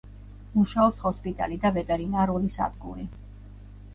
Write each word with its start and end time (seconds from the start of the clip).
მუშაობს 0.53 1.01
ჰოსპიტალი 1.03 1.59
და 1.65 1.71
ვეტერინარული 1.77 2.51
სადგური. 2.57 3.05